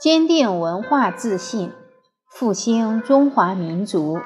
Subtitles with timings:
[0.00, 1.74] 坚定文化自信，
[2.26, 4.18] 复兴中华民族。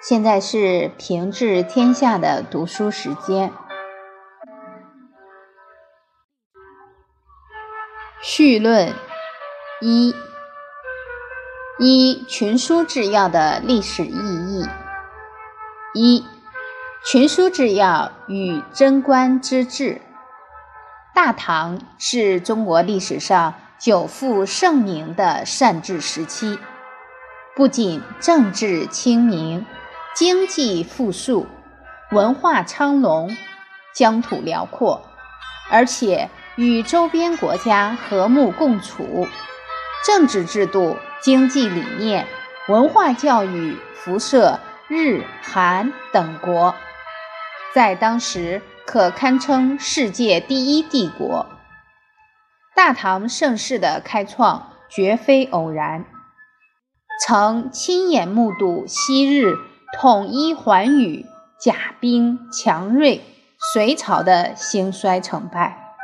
[0.00, 3.52] 现在是平治天下的读书时间。
[8.22, 8.94] 序论
[9.80, 10.14] 一：
[11.80, 14.64] 一群书治要的历史意义。
[15.92, 16.24] 一、
[17.04, 20.00] 群书治要与贞观之治。
[21.12, 26.58] 大唐是中国历史上久负盛名的善治时期，
[27.54, 29.64] 不仅政治清明、
[30.14, 31.46] 经济富庶、
[32.10, 33.36] 文化昌隆、
[33.94, 35.02] 疆土辽阔，
[35.70, 39.28] 而且与周边国家和睦共处，
[40.04, 42.26] 政治制度、经济理念、
[42.66, 44.58] 文化教育辐射
[44.88, 46.74] 日、韩等国，
[47.74, 48.62] 在当时。
[48.90, 51.57] 可堪称世界第一帝国。
[52.78, 56.04] 大唐盛世的开创绝非偶然，
[57.26, 59.56] 曾亲眼目睹昔日
[59.98, 61.26] 统一寰宇、
[61.60, 63.24] 甲兵强锐
[63.72, 65.96] 隋朝的兴衰成败。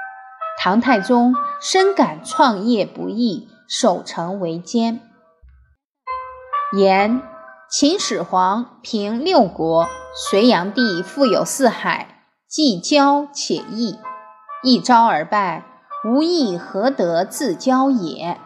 [0.58, 5.00] 唐太宗深感创业不易，守成为艰。
[6.76, 7.22] 言
[7.70, 12.24] 秦始皇平六国，隋炀帝富有四海。
[12.48, 13.96] 既骄且易，
[14.64, 15.62] 一朝而败，
[16.04, 18.38] 无亦何得自骄也？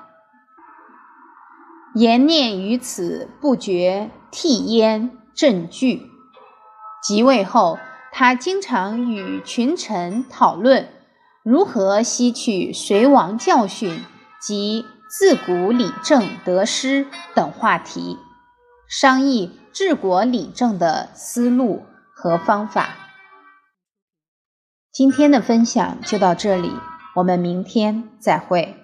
[1.95, 6.09] 言念于此，不觉涕焉震惧。
[7.03, 7.79] 即位后，
[8.13, 10.89] 他经常与群臣讨论
[11.43, 14.05] 如何吸取隋王教训
[14.41, 18.19] 及自古理政得失等话题，
[18.89, 21.83] 商议治国理政的思路
[22.15, 22.91] 和方法。
[24.93, 26.73] 今天的分享就到这里，
[27.19, 28.77] 我们明天再会。